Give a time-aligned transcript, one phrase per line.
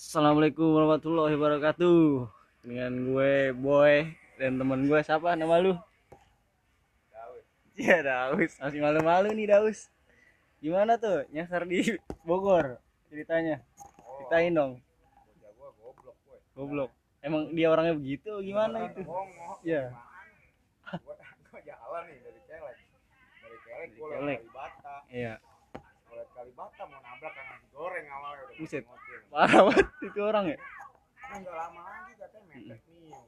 [0.00, 2.24] Assalamualaikum warahmatullahi wabarakatuh.
[2.64, 4.08] Dengan gue Boy
[4.40, 5.76] dan teman gue siapa nama lu?
[7.12, 7.44] Daus.
[7.76, 8.56] Iya Daus.
[8.56, 9.92] Masih malu-malu nih Daus.
[10.56, 12.80] Gimana tuh nyasar di Bogor
[13.12, 13.60] ceritanya?
[14.24, 14.80] Ceritain dong.
[16.56, 16.96] Goblok.
[17.20, 19.04] Emang dia orangnya begitu gimana itu?
[19.68, 19.92] Iya.
[20.96, 22.76] Gue jalan nih dari Celek.
[23.44, 24.40] Dari gue Celek.
[24.48, 24.96] lewat Kalibata.
[25.12, 25.34] Iya.
[26.10, 28.82] Gue lewat Kalibata mau nabrak kan nasi goreng awalnya udah Buset.
[29.30, 30.58] Parah banget itu orang ya.
[30.58, 33.20] Nah, nggak lama lagi katanya mepet Mio.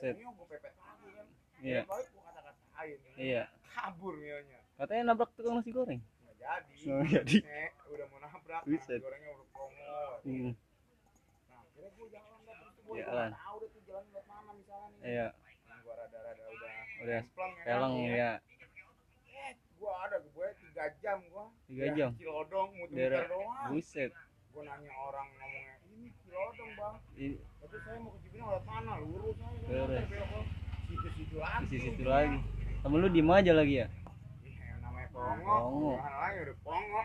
[0.00, 1.26] Mepet Mio gue pepet lagi kan.
[1.60, 1.80] Iya.
[1.84, 2.98] Gue kata-katain.
[3.20, 3.42] Iya.
[3.68, 4.60] Kabur Mionya.
[4.80, 6.00] Katanya nabrak tukang nasi goreng.
[6.00, 6.74] Nggak jadi.
[6.88, 7.36] Nggak jadi.
[7.44, 8.62] Nek, udah mau nabrak.
[8.64, 9.00] Buset.
[9.04, 9.92] Gorengnya udah promo.
[10.24, 10.50] Hmm.
[11.52, 13.28] Nah, akhirnya gue jalan dah terus gue Jalan.
[13.28, 15.04] nggak tahu deh tuh jalan lewat mana misalnya nih.
[15.04, 15.26] Iya.
[15.68, 16.70] Nah, gue rada-rada udah
[17.02, 18.14] Udah plong ya kan, Peleng ya.
[18.16, 18.32] ya.
[19.32, 20.46] Eh, gua ada gue
[20.82, 21.46] tiga jam gua.
[21.70, 22.10] Tiga Ya, jam?
[22.18, 23.70] Cilodong muter-muter Daerah doang.
[23.70, 24.10] buset.
[24.50, 26.94] Gua nanya orang ngomongnya ini Cilodong bang.
[27.14, 27.26] Di
[27.62, 28.92] Tapi saya mau ke Cibinong lewat mana?
[28.98, 29.66] Lurus aja.
[30.82, 31.64] Situ-situ lagi.
[31.70, 32.38] di situ lagi.
[32.82, 33.86] Temen lu diem aja lagi ya?
[34.42, 35.54] Iya, namanya Pongo.
[35.62, 35.92] Pongo.
[35.96, 37.02] Lagi udah Pongo.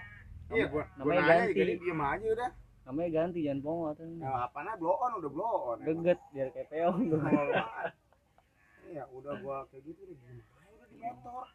[0.47, 1.52] Iya, gua, namanya ganti.
[1.53, 2.50] juga dia diem aja udah.
[2.88, 4.06] Namanya ganti jangan pongo tuh.
[4.17, 5.78] Nah, apanya blow on udah blow on.
[5.86, 7.00] Geget biar kayak peong.
[8.88, 11.45] Iya, udah gua kayak gitu udah gimana udah di motor.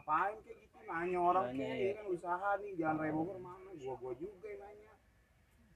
[0.00, 1.92] Ngapain kayak gitu nanya orang Nanya, kayak ya.
[1.94, 4.92] kan usaha nih jalan raya Bogor mana gua gua juga yang nanya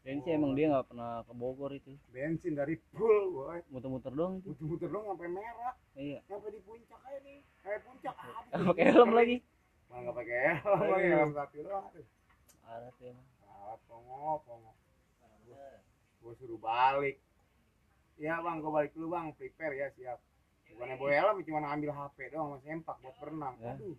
[0.00, 1.92] Dan sih emang dia nggak pernah ke Bogor itu.
[2.08, 6.19] bensin dari full boy Muter-muter dong muter-muter dong sampai merah Iya.
[6.25, 8.14] sampai di puncak aja nih kayak puncak
[8.50, 9.36] Nggak pakai helm lagi.
[9.84, 11.86] malah nggak pakai helm lagi helm satu doang
[13.05, 13.27] emang.
[13.39, 14.72] salah pongo pongo
[16.19, 17.20] gua suruh balik
[18.14, 20.22] Iya bang, gua balik dulu bang, prepare ya siap.
[20.70, 23.55] Bukannya bawa helm, cuma ambil HP doang sama sempak buat berenang.
[23.58, 23.75] Ya.
[23.75, 23.98] Aduh.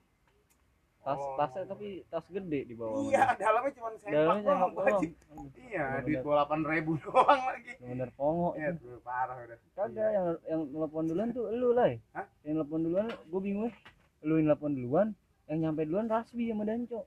[1.06, 1.38] Tas Oh.
[1.38, 2.98] tasnya tapi tas gede di bawah.
[3.06, 5.02] Iya, dalamnya cuma sempak Dalamnya doang.
[5.66, 7.74] Iya, duit gua delapan ribu doang lagi.
[7.78, 8.56] Bener pongo.
[8.56, 8.90] Iya, itu.
[8.90, 9.58] tuh parah udah.
[9.76, 11.94] Kagak yang yang telepon duluan tuh lu lah.
[12.12, 12.26] Hah?
[12.42, 13.72] Yang telepon duluan gue bingung.
[14.20, 15.08] Lu yang telepon duluan,
[15.46, 17.06] yang nyampe duluan Rasbi sama Danco.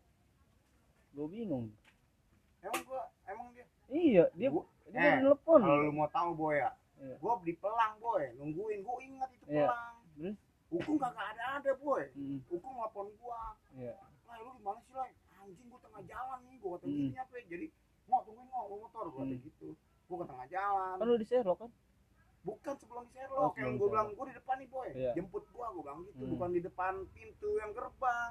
[1.10, 1.66] Gue bingung.
[2.60, 3.66] Emang gua, emang dia.
[3.88, 5.58] Iya, dia Gua- dia eh, telepon.
[5.58, 7.14] Kalau lu mau tahu boy ya, Iya.
[7.18, 9.66] gua di pelang boy, nungguin, gua ingat itu Iya.
[9.66, 9.94] pelang.
[10.14, 10.36] Terus?
[10.68, 12.04] Hukum kagak ada ada boy.
[12.12, 13.56] Mm, Hukum lapor gua.
[13.72, 13.96] Iya.
[14.28, 15.08] Lah lu di mana sih lah?
[15.40, 16.96] Anjing gua tengah jalan nih, gua kata Hmm.
[16.98, 17.44] gini apa ya?
[17.48, 17.66] Jadi
[18.04, 19.44] mau tungguin mau motor gua kata Hmm.
[19.44, 19.68] gitu.
[20.04, 20.94] Gua ke tengah jalan.
[21.00, 21.70] Kan lu di Sherlock kan?
[22.38, 24.88] Bukan sebelum di Oh, Sherlock, yang sebelum gua bilang gua di depan nih boy.
[24.92, 25.12] Iya.
[25.16, 26.32] Jemput gua, gua bilang gitu, Hmm.
[26.36, 28.30] bukan di depan pintu yang gerbang.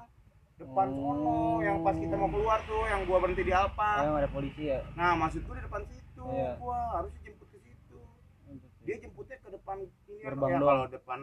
[0.58, 0.94] Depan Oh.
[0.96, 3.90] sono yang pas kita mau keluar tuh yang gua berhenti di Alfa.
[3.98, 4.78] Oh, yang ada polisi ya.
[4.94, 6.50] Nah, maksud gua di depan situ, Iya.
[6.58, 7.98] gua harusnya jemput ke situ.
[8.82, 9.76] Dia jemputnya ke depan
[10.08, 11.18] ini ya, kalau depan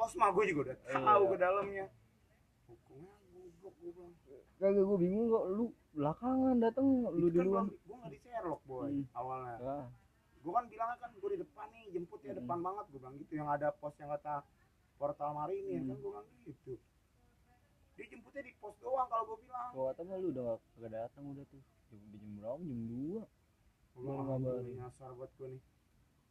[0.00, 0.96] pos mah gua juga udah Iya.
[0.98, 1.86] tahu ke dalamnya.
[2.66, 4.12] Hukumnya goblok gua bilang.
[4.56, 7.64] Kagak gue bingung kok lu belakangan datang lu kan duluan.
[7.66, 9.04] gua- Gua nggak di Sherlock boy Hmm.
[9.12, 9.56] awalnya.
[9.62, 9.86] Ah,
[10.40, 12.40] Gua kan bilangnya kan gua di depan nih, jemputnya Hmm.
[12.40, 12.84] depan banget.
[12.86, 14.34] Gua bilang gitu yang ada pos yang kata
[14.96, 15.86] portal marini Hmm.
[15.86, 16.72] kan gua bilang gitu.
[17.92, 19.68] Dia jemputnya di pos doang kalau gua bilang.
[19.70, 21.60] gua kata mah lu udah gak kagak datang udah tuh.
[21.86, 22.56] Jam, di jam berapa?
[22.58, 23.20] Jam 2.
[23.90, 25.62] Gua bilang, Belum "Ah, ngabarin." ini nyasar buat gua nih.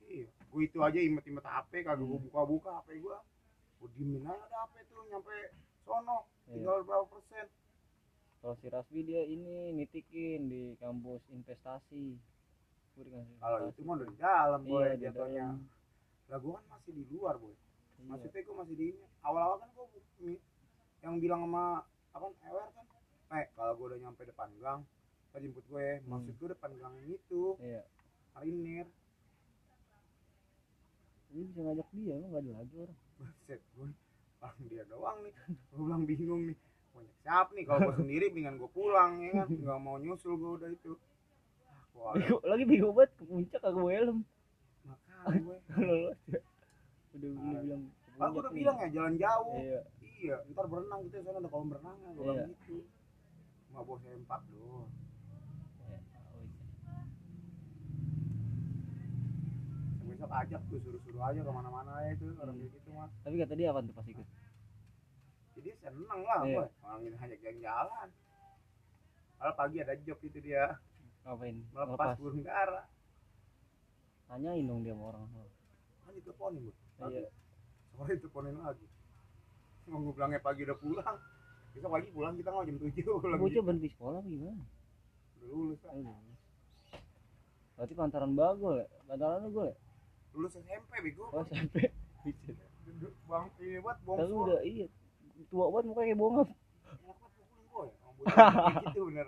[0.02, 2.26] Iya, gua itu aja imet-imet HP kagak gua Hmm.
[2.26, 3.18] buka-buka HP gua.
[3.80, 5.36] Gua diemin aja ada HP tuh nyampe
[5.82, 6.52] sono Iya.
[6.52, 7.48] tinggal berapa persen.
[8.40, 12.16] Kalau si Rasbi dia ini nitikin di kampus investasi.
[13.40, 15.48] Kalau itu mah udah di dalam boy iya, jatuhnya.
[16.28, 17.52] Lah gua kan masih di luar boy.
[17.52, 18.04] Iya.
[18.06, 19.04] Maksudnya gua masih di ini.
[19.22, 19.86] Awal-awal kan gua
[20.20, 20.44] mi-
[21.00, 21.64] yang bilang sama
[22.12, 22.86] apa Ewer kan,
[23.34, 24.82] eh kalau gua udah nyampe depan gang,
[25.32, 26.08] tadi jemput gue, Hmm.
[26.12, 27.82] maksud gua depan gang yang itu, Iya.
[28.34, 28.88] marinir.
[31.30, 32.98] Ini bisa ngajak dia, lu nggak ada lagi orang.
[33.16, 33.88] Buset, gue
[34.40, 35.34] orang dia doang nih.
[35.68, 36.58] Gue bilang bingung nih.
[36.90, 37.64] Mau nyari siapa nih?
[37.64, 39.48] Kalau gue sendiri mendingan gue pulang ya kan.
[39.48, 40.94] Gak mau nyusul gue udah itu.
[41.62, 44.18] Ah, Wah, Bego, lagi bego banget ke puncak kagak bawa helm.
[44.82, 45.58] makanya gue.
[45.70, 46.40] Aja.
[47.12, 47.62] Udah lu Ah.
[47.62, 49.56] bilang gue puncak udah bilang ya jalan jauh.
[49.56, 49.82] Iya.
[50.20, 52.18] Iya, ntar berenang gitu sana ada kolam berenang gue Iya.
[52.18, 52.76] bilang gitu.
[53.64, 54.90] Cuma bawa sempak doang.
[55.80, 56.64] Iya, tahu itu.
[60.02, 62.62] Besok ajak gue suruh-suruh aja ke mana-mana aja itu orang Hmm.
[62.62, 63.10] kayak gitu mah.
[63.22, 64.28] Tapi kata dia apa tuh pas ikut?
[65.56, 66.56] Jadi seneng lah Iya.
[66.56, 66.66] gue.
[66.80, 68.08] Orang ini ajak jalan-jalan.
[69.36, 70.64] Kalau pagi ada job itu dia
[71.22, 71.56] Ngapain?
[71.70, 72.82] melepas burung dara.
[74.26, 75.24] Tanyain dong dia sama orang.
[76.00, 76.76] Kan diteleponin gue.
[77.02, 77.30] Iya.
[77.90, 78.86] sore diteleponin lagi
[79.90, 81.18] mau gue bilangnya pagi udah pulang
[81.74, 84.62] besok pagi pulang kita nggak jam tujuh pulang Bocah berhenti sekolah gimana?
[85.36, 86.14] udah lulus kan iya.
[87.74, 88.88] Berarti pantaran bagol ya?
[89.04, 89.76] Pantaran lu gol ya?
[90.34, 91.26] Lulus SMP bego.
[91.32, 91.46] Oh.
[92.86, 94.86] Duduk bang ini buat Tapi bongsor udah iya.
[95.48, 96.48] Tua banget mukanya kayak bongap.
[98.20, 99.28] bocah kayak gitu bener.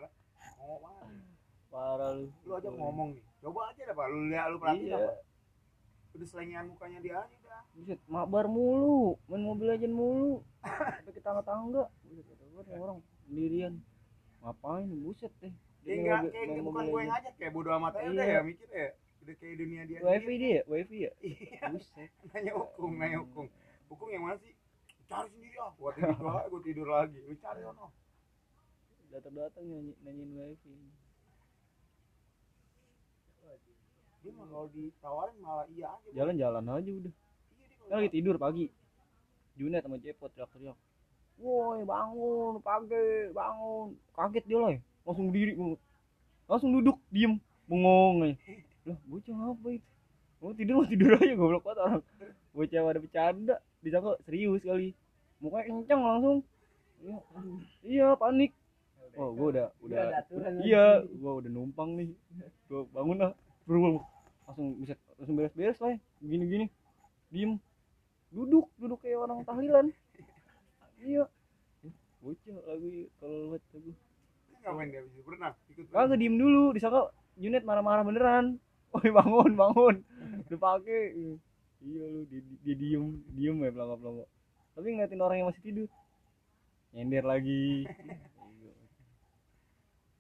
[1.72, 2.28] Parah lu.
[2.44, 3.24] Lu aja ngomong nih.
[3.40, 4.06] Coba aja dah pak.
[4.08, 4.98] Lu lihat lu perhatiin Iya.
[5.00, 5.14] apa
[6.12, 9.16] udah selengean mukanya dia aja dah buset mabar mulu.
[9.32, 10.44] Main mobil aja mulu.
[10.60, 12.36] Sampai ke tangga tangga buset
[12.68, 13.74] nih orang sendirian.
[14.44, 14.92] Ngapain?
[15.00, 15.56] Buset deh.
[15.82, 17.12] Main enggak kayak bukan gue yang aja.
[17.16, 18.12] ngajak kayak bodo amat aja Iya.
[18.12, 18.90] udah ya mikir ya
[19.22, 20.62] udah kayak dunia dia wifi dia ya?
[20.66, 21.12] wifi ya?
[21.22, 21.62] Iya.
[21.70, 22.10] Buset.
[22.34, 23.46] Nanya hukum nanya hukum.
[23.88, 24.54] Hukum yang mana sih?
[25.06, 25.72] Cari sendiri ah.
[25.78, 27.18] Gua tidur lagi gua tidur lagi.
[27.22, 27.88] Lu cari ono
[29.12, 30.72] datang datang nyanyi nanyain wifi
[34.22, 37.14] dia mah kalau ditawarin malah iya aja jalan-jalan aja udah.
[37.90, 38.70] Kan lagi tidur pagi.
[39.58, 40.78] Junet sama Cepot teriak-teriak.
[41.42, 43.98] Woi bangun pagi bangun.
[44.14, 45.58] Kaget dia lah langsung berdiri
[46.46, 47.42] langsung duduk diem.
[47.66, 48.36] Bengong aja
[48.86, 49.90] lah bocah apa itu?
[50.42, 52.02] Mau tidur mau tidur aja goblok banget orang.
[52.52, 53.56] Bocah pada bercanda
[53.86, 54.90] disangka serius kali.
[55.38, 56.38] Mukanya kencang langsung.
[57.02, 57.18] Iya
[57.86, 58.52] iya panik.
[59.20, 60.20] Oh gua udah udah ada
[60.66, 62.10] iya gua udah numpang nih.
[62.66, 63.32] Gua bangun lah
[64.50, 65.98] langsung bisa langsung beres-beres lah ya.
[66.26, 66.66] gini-gini
[67.30, 67.62] diem.
[68.34, 69.94] Duduk duduk kayak orang tahlilan.
[70.98, 71.30] Iya.
[72.22, 73.92] Bocah lagi kalau lihat lagu
[74.50, 78.62] Dia ngapain dia bisa berenang ikut kagak diem dulu disangka Junet marah-marah beneran
[79.02, 79.96] Woi bangun bangun.
[80.48, 81.02] Udah pakai
[81.82, 83.04] iya lu dia, dia diem
[83.34, 84.26] diem ya pelangga pelangga
[84.72, 85.90] tapi ngeliatin orang yang masih tidur.
[86.94, 87.84] Nyender lagi.
[87.84, 88.72] Iya.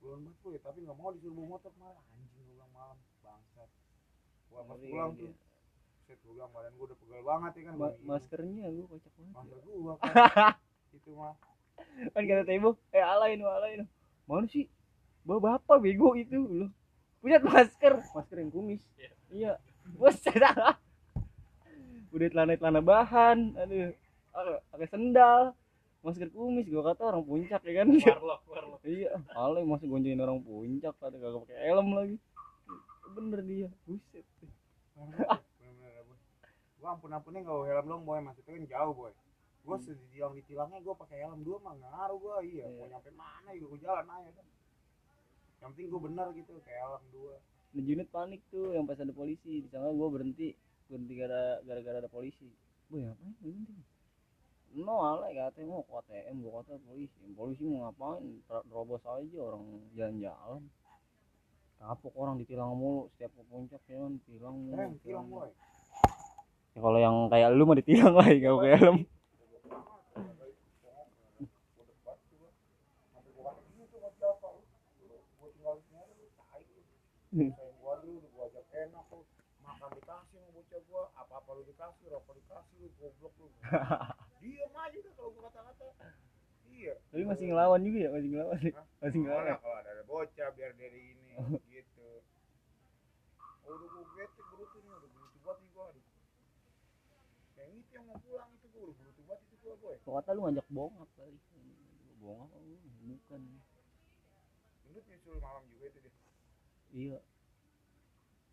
[0.02, 0.58] belum banget boy.
[0.58, 3.70] Tapi nggak mau disuruh bawa motor malah anjing gua bilang malam bangsat.
[4.50, 5.22] Gua pas Ngeri pulang dia.
[5.24, 5.32] tuh.
[6.04, 9.34] Set gua bilang badan gua udah pegel banget ya kan Ma- maskernya gua kocak banget
[9.38, 10.54] masker gua kan.
[10.92, 11.36] Itu mah.
[12.12, 13.82] Kan kata Tebo eh alain alain
[14.26, 14.66] mana sih?
[15.22, 16.70] Bawa bapak bego itu loh
[17.22, 17.94] punya masker.
[18.12, 18.82] Masker yang kumis.
[19.30, 19.62] Iya.
[19.96, 20.36] Buset
[22.12, 23.56] udah celana celana bahan.
[23.56, 23.94] Aduh.
[24.68, 25.56] Pakai sendal.
[26.02, 26.68] Masker kumis.
[26.68, 27.88] Gua kata orang puncak ya kan?
[27.94, 28.82] Warlock warlock.
[28.84, 29.16] Iya.
[29.32, 30.98] Alain masih gonjengin orang puncak.
[30.98, 32.18] Kata kagak pakai helm lagi.
[33.16, 33.70] Bener dia.
[33.86, 34.26] Buset.
[36.82, 38.20] Gua ampun ampunnya nggak bawa helm dong boy.
[38.20, 39.14] Maksudnya kan jauh boy.
[39.62, 39.86] Gua Hmm.
[39.86, 41.46] sedilang ditilangnya gua pakai helm.
[41.46, 42.36] Dua mah ngaruh gua.
[42.42, 42.76] Iya Iya.
[42.76, 44.46] mau nyampe mana juga gua jalan aja kan
[45.62, 47.36] yang penting gua bener gitu kayak helm dua.
[47.72, 49.62] Nah, panik tuh yang pas ada polisi.
[49.64, 50.58] Di sana gua berhenti
[50.90, 52.50] berhenti gara gara-gara ada polisi.
[52.90, 53.76] Boy ngapain berhenti?
[54.72, 57.22] No alay katanya mau ke ATM gua kata polisi.
[57.38, 58.42] Polisi mau ngapain?
[58.50, 59.64] Ter- terobos aja orang
[59.94, 60.62] jalan-jalan.
[61.78, 63.08] Kapok orang ditilang mulu.
[63.14, 67.76] Setiap ke puncak ya kan tilang mulu eh tilang ya, kalau yang kayak lu mah
[67.76, 69.12] ditilang lah gak
[75.42, 79.24] pakai helm sayang gua dulu udah gua ajak enak tuh
[79.62, 83.48] makan dikasih sama bocah gua apa apa lu dikasih rokok dikasih lu goblok lu.
[84.42, 85.88] Diam aja udah kalau gua kata-kata.
[86.72, 86.94] Iya.
[87.14, 88.58] Tapi masih ngelawan juga ya masih ngelawan?
[88.62, 88.86] Hah?
[89.02, 89.46] masih ngelawan.
[89.60, 91.30] kalau ada, ada bocah biar dari ini
[91.74, 92.10] gitu.
[93.66, 96.06] Oh udah gua bete berutu nih udah berutu banget nih gua aduh
[97.62, 99.98] yang itu yang mau pulang itu gua udah berutu banget itu gua boy.
[100.04, 101.38] Kata lu ngajak bongap kali?
[102.22, 102.76] Bongap apa lu?
[103.02, 103.42] bukan
[104.92, 106.16] gendut nyusul malam juga itu deh
[106.92, 107.20] Iya.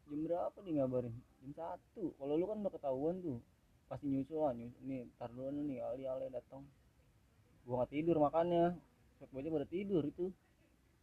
[0.06, 1.10] Jam berapa nih ngabarin?
[1.42, 2.14] Jam satu.
[2.14, 3.42] Kalau lu kan udah ketahuan tuh.
[3.90, 4.54] Pasti nyusul lah.
[4.54, 4.78] Nyusul.
[4.86, 5.82] Nih, tar dulu nih.
[5.82, 6.62] Ali Ali datang.
[7.66, 8.78] Gua nggak tidur makanya.
[9.18, 10.30] Sok bocah pada tidur itu.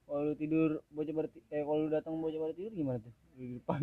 [0.08, 3.12] Kalau lu tidur bocah pada ti- eh kalau lu datang bocah pada tidur gimana tuh?
[3.36, 3.82] Di depan.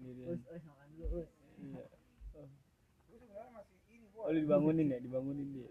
[0.00, 0.32] Sendirian.
[0.32, 1.28] Us, us, makan dulu, us.
[1.60, 1.84] Iya.
[3.12, 5.68] lu sebenarnya masih ini Oh, gua lu dibangunin ya, dibangunin dia.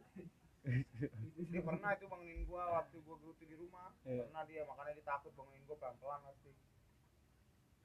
[1.50, 3.90] Dia pernah itu bangunin gua waktu gua gerutu di rumah.
[4.06, 4.30] Iya.
[4.30, 6.52] pernah dia makanya dia takut bangunin gua pelan pelan pasti.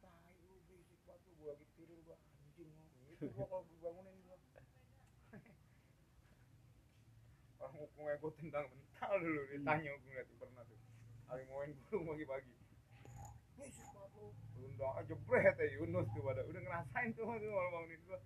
[0.04, 2.72] Tai lu berisik banget gua lagi tidur gua anjing
[3.08, 4.36] itu gua kalau gua bangunin gua.
[7.64, 10.80] Orang hukumnya gua tendang mental dulu ditanya gua ngeliat tuh pernah tuh.
[11.32, 12.52] Hari mauin gua pagi pagi
[13.54, 14.28] berisik banget lu.
[14.60, 16.42] Undang aja bret ya Yunus tuh pada.
[16.44, 18.18] Udah ngerasain tuh tuh kalau bangunin gua